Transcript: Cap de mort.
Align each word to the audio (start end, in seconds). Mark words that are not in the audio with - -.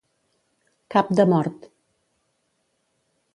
Cap 0.95 1.11
de 1.19 1.25
mort. 1.33 1.69